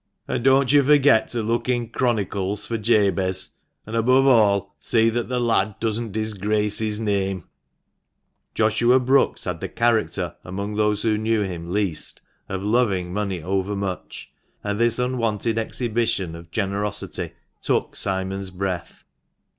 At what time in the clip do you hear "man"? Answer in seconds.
7.37-8.55